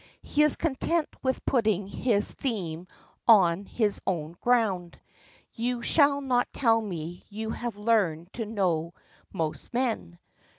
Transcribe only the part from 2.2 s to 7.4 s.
theme on its own ground. You shall not tell me